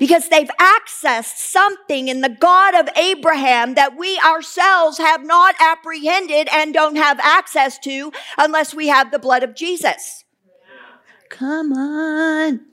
[0.00, 6.48] Because they've accessed something in the God of Abraham that we ourselves have not apprehended
[6.52, 10.24] and don't have access to unless we have the blood of Jesus.
[11.28, 12.69] Come on.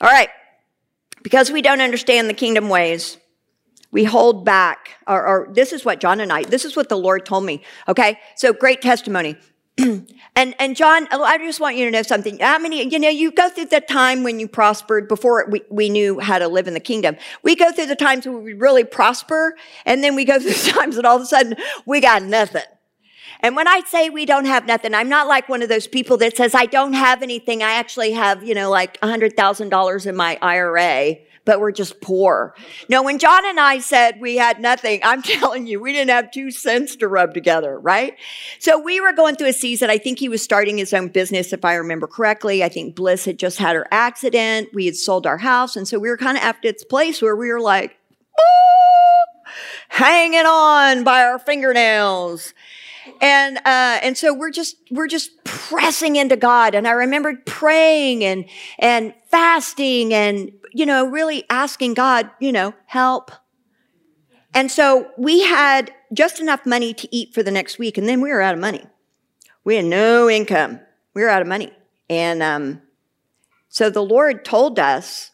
[0.00, 0.28] All right.
[1.22, 3.18] Because we don't understand the kingdom ways,
[3.90, 4.90] we hold back.
[5.06, 7.62] Or, or, this is what John and I, this is what the Lord told me.
[7.88, 8.18] Okay.
[8.36, 9.36] So great testimony.
[9.78, 12.38] and, and John, oh, I just want you to know something.
[12.38, 15.90] How many, you know, you go through the time when you prospered before we, we
[15.90, 17.16] knew how to live in the kingdom.
[17.42, 20.72] We go through the times when we really prosper and then we go through the
[20.78, 22.62] times that all of a sudden we got nothing.
[23.40, 26.16] And when I say we don't have nothing, I'm not like one of those people
[26.18, 27.62] that says, I don't have anything.
[27.62, 32.54] I actually have, you know, like $100,000 in my IRA, but we're just poor.
[32.88, 36.30] No, when John and I said we had nothing, I'm telling you, we didn't have
[36.30, 38.14] two cents to rub together, right?
[38.58, 39.90] So we were going through a season.
[39.90, 42.64] I think he was starting his own business, if I remember correctly.
[42.64, 44.70] I think Bliss had just had her accident.
[44.74, 45.76] We had sold our house.
[45.76, 47.96] And so we were kind of at this place where we were like,
[49.88, 52.54] hanging on by our fingernails.
[53.20, 56.74] And, uh, and so we're just, we're just pressing into God.
[56.74, 58.46] And I remembered praying and,
[58.78, 63.30] and fasting and, you know, really asking God, you know, help.
[64.54, 67.98] And so we had just enough money to eat for the next week.
[67.98, 68.84] And then we were out of money.
[69.64, 70.80] We had no income.
[71.14, 71.72] We were out of money.
[72.08, 72.82] And, um,
[73.68, 75.32] so the Lord told us,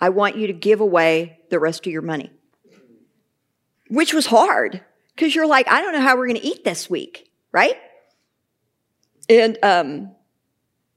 [0.00, 2.30] I want you to give away the rest of your money,
[3.88, 4.82] which was hard
[5.20, 7.76] because you're like, I don't know how we're going to eat this week, right?
[9.28, 10.12] And um,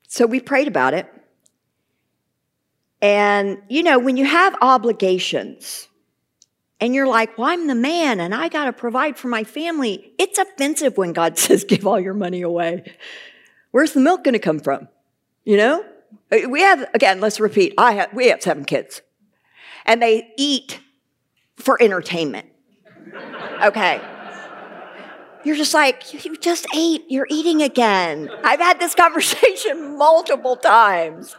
[0.08, 1.12] so we prayed about it.
[3.02, 5.90] And, you know, when you have obligations
[6.80, 10.14] and you're like, well, I'm the man and I got to provide for my family,
[10.18, 12.94] it's offensive when God says, give all your money away.
[13.72, 14.88] Where's the milk going to come from?
[15.44, 15.86] You know?
[16.32, 19.02] We have, again, let's repeat, I have, we have seven kids.
[19.86, 20.80] And they eat
[21.58, 22.48] for entertainment.
[23.62, 24.02] Okay.
[25.44, 28.30] You're just like, you just ate, you're eating again.
[28.44, 31.36] I've had this conversation multiple times.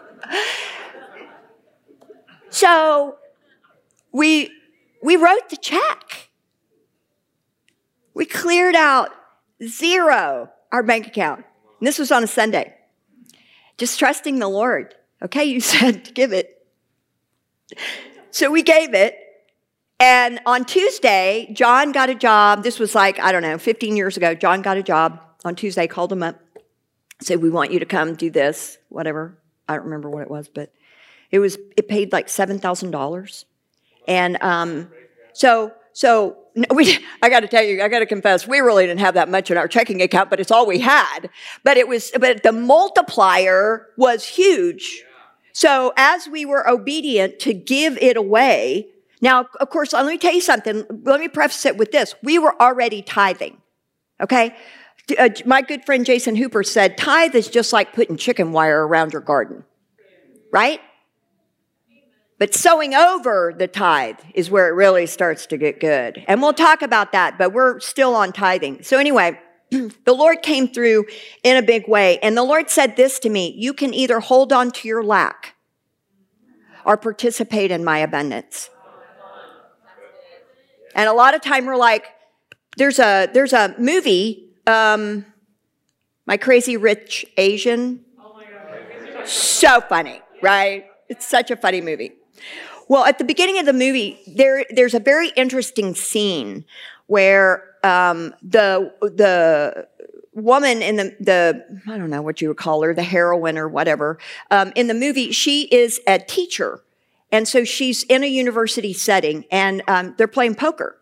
[2.50, 3.16] So
[4.12, 4.50] we
[5.02, 6.30] we wrote the check.
[8.14, 9.10] We cleared out
[9.66, 11.44] zero our bank account.
[11.80, 12.74] And this was on a Sunday.
[13.76, 14.94] Just trusting the Lord.
[15.22, 16.66] Okay, you said give it.
[18.30, 19.18] So we gave it.
[20.00, 22.62] And on Tuesday, John got a job.
[22.62, 24.34] This was like, I don't know, 15 years ago.
[24.34, 26.40] John got a job on Tuesday, called him up,
[27.20, 29.38] said, We want you to come do this, whatever.
[29.68, 30.72] I don't remember what it was, but
[31.30, 33.44] it was, it paid like $7,000.
[34.06, 34.90] And um,
[35.32, 36.36] so, so
[36.70, 39.28] we, I got to tell you, I got to confess, we really didn't have that
[39.28, 41.30] much in our checking account, but it's all we had.
[41.62, 45.04] But it was, but the multiplier was huge.
[45.52, 48.88] So as we were obedient to give it away,
[49.24, 50.84] now, of course, let me tell you something.
[51.02, 52.14] Let me preface it with this.
[52.22, 53.56] We were already tithing.
[54.22, 54.54] Okay.
[55.18, 59.14] Uh, my good friend Jason Hooper said, tithe is just like putting chicken wire around
[59.14, 59.64] your garden.
[60.52, 60.78] Right?
[62.38, 66.22] But sowing over the tithe is where it really starts to get good.
[66.28, 68.82] And we'll talk about that, but we're still on tithing.
[68.82, 71.06] So anyway, the Lord came through
[71.42, 72.18] in a big way.
[72.18, 75.54] And the Lord said this to me, you can either hold on to your lack
[76.84, 78.68] or participate in my abundance.
[80.94, 82.06] And a lot of time we're like,
[82.76, 85.24] there's a, there's a movie, um,
[86.26, 88.04] My Crazy Rich Asian.
[89.24, 90.86] so funny, right?
[91.08, 92.12] It's such a funny movie.
[92.88, 96.64] Well, at the beginning of the movie, there there's a very interesting scene
[97.06, 99.86] where um, the the
[100.34, 103.68] woman in the the I don't know what you would call her, the heroine or
[103.68, 104.18] whatever,
[104.50, 106.82] um, in the movie, she is a teacher,
[107.34, 110.98] and so she's in a university setting, and um, they're playing poker.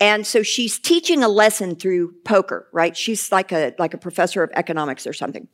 [0.00, 2.96] And so she's teaching a lesson through poker, right?
[2.96, 5.48] She's like a like a professor of economics or something.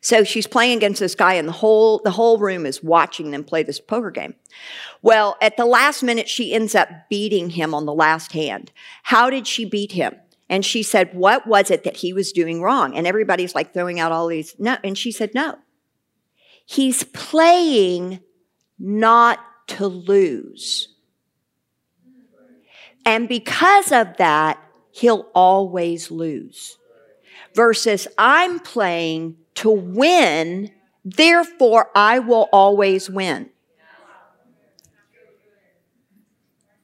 [0.00, 3.42] So she's playing against this guy and the whole, the whole room is watching them
[3.42, 4.34] play this poker game.
[5.02, 8.70] Well, at the last minute, she ends up beating him on the last hand.
[9.02, 10.14] How did she beat him?
[10.48, 12.96] And she said, what was it that he was doing wrong?
[12.96, 14.76] And everybody's like throwing out all these, no.
[14.84, 15.58] And she said, no.
[16.64, 18.20] He's playing
[18.78, 20.88] not to lose.
[23.04, 24.60] And because of that,
[24.90, 26.78] he'll always lose.
[27.54, 30.70] Versus I'm playing to win,
[31.04, 33.50] therefore I will always win.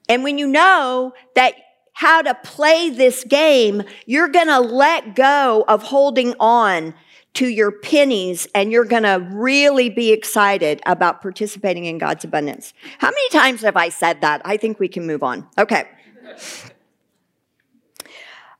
[0.09, 1.55] And when you know that
[1.93, 6.95] how to play this game, you're going to let go of holding on
[7.35, 12.74] to your pennies and you're going to really be excited about participating in God's abundance.
[12.99, 14.43] How many times have I said that?
[14.45, 15.49] I think we can move on.
[15.59, 15.89] Okay.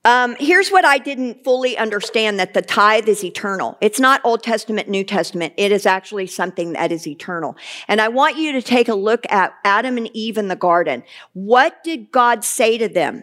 [0.05, 3.79] Um, here's what I didn't fully understand that the tithe is eternal.
[3.81, 5.55] It's not Old Testament, New Testament.
[5.57, 7.57] It is actually something that is eternal.
[7.87, 11.05] And I want you to take a look at Adam and Eve in the garden.
[11.35, 13.23] What did God say to them?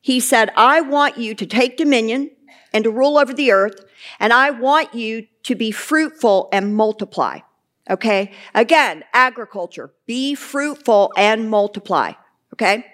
[0.00, 2.30] He said, I want you to take dominion
[2.72, 3.84] and to rule over the earth,
[4.18, 7.40] and I want you to be fruitful and multiply.
[7.88, 8.32] Okay?
[8.54, 9.90] Again, agriculture.
[10.06, 12.12] Be fruitful and multiply.
[12.54, 12.84] Okay?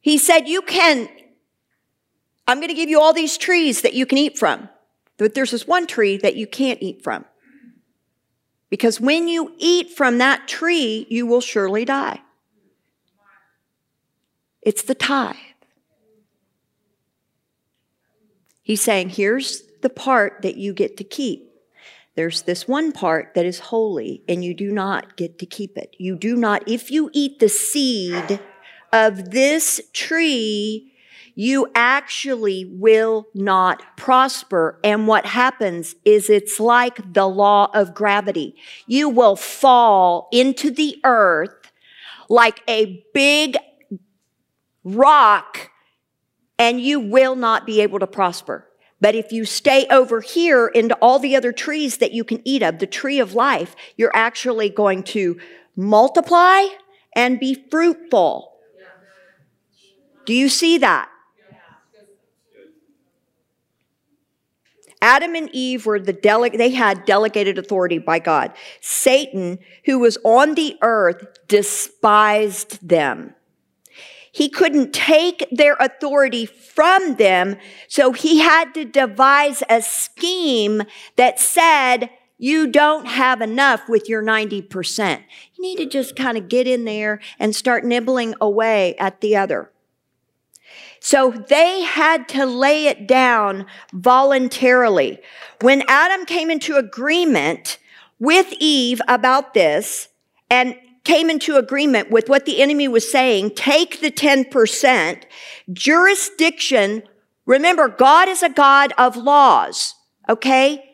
[0.00, 1.08] He said, you can
[2.46, 4.68] I'm going to give you all these trees that you can eat from.
[5.16, 7.24] But there's this one tree that you can't eat from.
[8.68, 12.20] Because when you eat from that tree, you will surely die.
[14.62, 15.36] It's the tithe.
[18.62, 21.48] He's saying, here's the part that you get to keep.
[22.14, 25.94] there's this one part that is holy and you do not get to keep it.
[25.98, 28.40] You do not, if you eat the seed
[28.92, 30.92] of this tree,
[31.34, 34.78] you actually will not prosper.
[34.84, 38.54] And what happens is it's like the law of gravity.
[38.86, 41.72] You will fall into the earth
[42.28, 43.56] like a big
[44.84, 45.70] rock
[46.58, 48.68] and you will not be able to prosper.
[49.00, 52.62] But if you stay over here into all the other trees that you can eat
[52.62, 55.40] of, the tree of life, you're actually going to
[55.74, 56.66] multiply
[57.16, 58.52] and be fruitful.
[60.24, 61.08] Do you see that?
[65.02, 68.52] Adam and Eve were the dele- they had delegated authority by God.
[68.80, 73.34] Satan, who was on the earth, despised them.
[74.32, 77.56] He couldn't take their authority from them,
[77.86, 80.82] so he had to devise a scheme
[81.16, 85.22] that said, you don't have enough with your 90%.
[85.54, 89.36] You need to just kind of get in there and start nibbling away at the
[89.36, 89.70] other.
[90.98, 95.20] So they had to lay it down voluntarily.
[95.60, 97.78] When Adam came into agreement
[98.18, 100.08] with Eve about this
[100.50, 100.74] and
[101.04, 105.22] came into agreement with what the enemy was saying, take the 10%,
[105.72, 107.02] jurisdiction,
[107.46, 109.94] remember, God is a God of laws,
[110.28, 110.92] okay?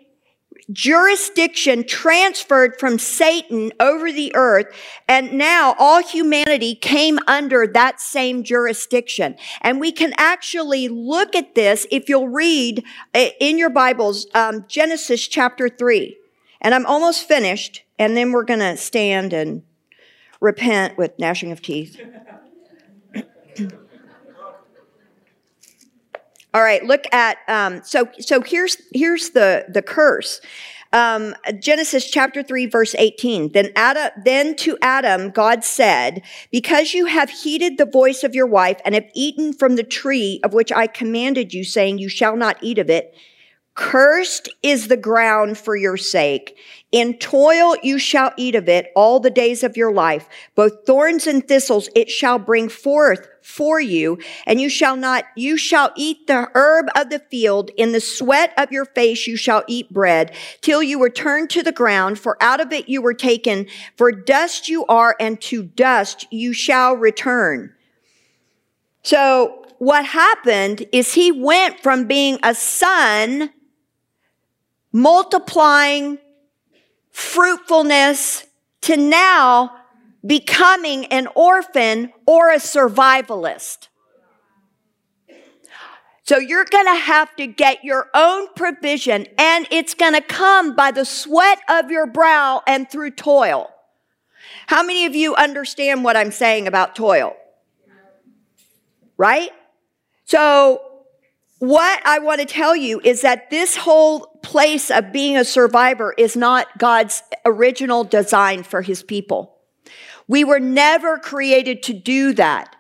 [0.71, 4.67] jurisdiction transferred from Satan over the earth.
[5.09, 9.37] And now all humanity came under that same jurisdiction.
[9.63, 12.85] And we can actually look at this if you'll read
[13.15, 16.19] uh, in your Bibles, um, Genesis chapter three.
[16.61, 17.85] And I'm almost finished.
[17.99, 19.63] And then we're going to stand and
[20.41, 22.01] repent with gnashing of teeth.
[26.55, 30.41] All right, look at um, so so here's here's the the curse.
[30.91, 33.53] Um, Genesis chapter 3 verse 18.
[33.53, 38.47] Then Adam, then to Adam, God said, because you have heeded the voice of your
[38.47, 42.37] wife and have eaten from the tree of which I commanded you saying, you shall
[42.37, 43.15] not eat of it.
[43.75, 46.57] Cursed is the ground for your sake.
[46.91, 50.27] In toil you shall eat of it all the days of your life.
[50.55, 55.59] Both thorns and thistles it shall bring forth for you, and you shall not, you
[55.59, 57.71] shall eat the herb of the field.
[57.77, 61.73] In the sweat of your face you shall eat bread till you return to the
[61.73, 63.67] ground, for out of it you were taken.
[63.97, 67.75] For dust you are, and to dust you shall return.
[69.03, 73.51] So what happened is he went from being a son
[74.91, 76.19] multiplying
[77.11, 78.47] fruitfulness
[78.83, 79.77] to now
[80.27, 83.89] becoming an orphan or a survivalist.
[86.25, 90.77] So you're going to have to get your own provision and it's going to come
[90.77, 93.71] by the sweat of your brow and through toil.
[94.67, 97.35] How many of you understand what I'm saying about toil?
[99.17, 99.51] Right?
[100.27, 100.88] So
[101.59, 106.15] what I want to tell you is that this whole place of being a survivor
[106.17, 109.57] is not God's original design for his people.
[110.29, 112.77] We were never created to do that.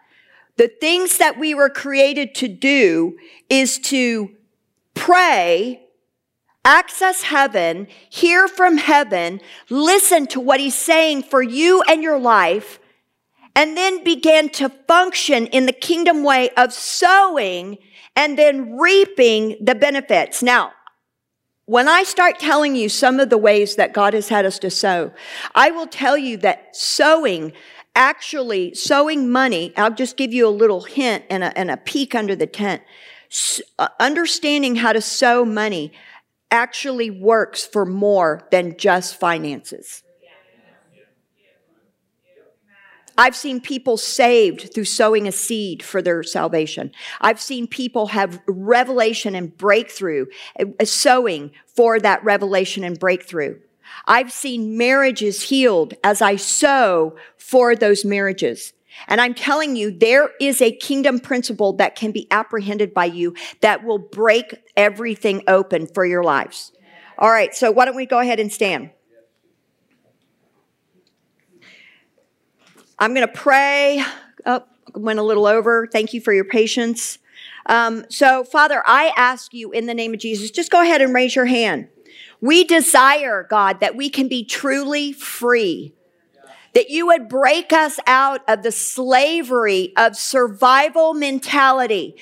[0.56, 3.16] The things that we were created to do
[3.48, 4.30] is to
[4.94, 5.80] pray,
[6.64, 12.78] access heaven, hear from heaven, listen to what he's saying for you and your life,
[13.56, 17.78] and then begin to function in the kingdom way of sowing
[18.18, 20.42] and then reaping the benefits.
[20.42, 20.72] Now,
[21.66, 24.70] when I start telling you some of the ways that God has had us to
[24.70, 25.12] sow,
[25.54, 27.52] I will tell you that sowing,
[27.94, 32.16] actually sowing money, I'll just give you a little hint and a, and a peek
[32.16, 32.82] under the tent.
[33.30, 35.92] S- uh, understanding how to sow money
[36.50, 40.02] actually works for more than just finances.
[43.18, 46.92] I've seen people saved through sowing a seed for their salvation.
[47.20, 50.26] I've seen people have revelation and breakthrough,
[50.58, 53.58] uh, sowing for that revelation and breakthrough.
[54.06, 58.72] I've seen marriages healed as I sow for those marriages.
[59.08, 63.34] And I'm telling you, there is a kingdom principle that can be apprehended by you
[63.60, 66.72] that will break everything open for your lives.
[67.18, 68.90] All right, so why don't we go ahead and stand?
[72.98, 74.02] I'm going to pray.
[74.44, 75.86] Oh, went a little over.
[75.86, 77.18] Thank you for your patience.
[77.66, 81.14] Um, so, Father, I ask you in the name of Jesus, just go ahead and
[81.14, 81.88] raise your hand.
[82.40, 85.92] We desire, God, that we can be truly free,
[86.74, 92.16] that you would break us out of the slavery of survival mentality.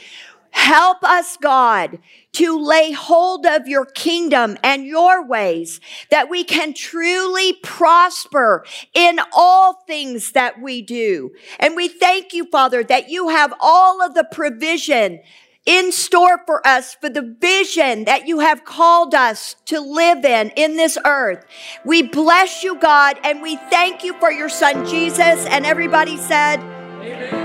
[0.57, 1.99] Help us, God,
[2.33, 5.81] to lay hold of your kingdom and your ways
[6.11, 11.31] that we can truly prosper in all things that we do.
[11.61, 15.21] And we thank you, Father, that you have all of the provision
[15.67, 20.51] in store for us for the vision that you have called us to live in
[20.57, 21.45] in this earth.
[21.85, 25.45] We bless you, God, and we thank you for your son Jesus.
[25.47, 26.61] And everybody said,
[27.03, 27.36] Amen.